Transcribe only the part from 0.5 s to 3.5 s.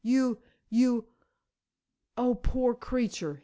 you oh, poor creature!"